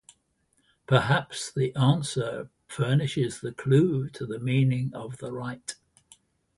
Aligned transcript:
Perhaps 0.87 1.51
the 1.51 1.75
answer 1.75 2.49
furnishes 2.65 3.39
the 3.41 3.51
clue 3.51 4.09
to 4.09 4.25
the 4.25 4.39
meaning 4.39 4.91
of 4.95 5.17
the 5.19 5.31
rite. 5.31 5.75